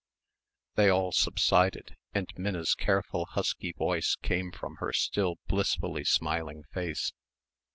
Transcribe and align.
They 0.73 0.89
all 0.89 1.11
subsided 1.11 1.95
and 2.11 2.27
Minna's 2.35 2.73
careful 2.73 3.27
husky 3.27 3.71
voice 3.71 4.15
came 4.19 4.51
from 4.51 4.77
her 4.77 4.91
still 4.93 5.35
blissfully 5.47 6.05
smiling 6.05 6.63
face. 6.73 7.13